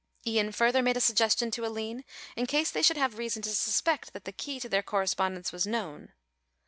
Ian 0.25 0.51
further 0.51 0.81
made 0.81 0.97
a 0.97 0.99
suggestion 0.99 1.51
to 1.51 1.63
Aline 1.63 2.03
in 2.35 2.47
case 2.47 2.71
they 2.71 2.81
should 2.81 2.97
have 2.97 3.19
reason 3.19 3.43
to 3.43 3.51
suspect 3.55 4.13
that 4.13 4.25
the 4.25 4.31
key 4.31 4.59
to 4.59 4.67
their 4.67 4.81
correspondence 4.81 5.51
was 5.51 5.67
known. 5.67 6.11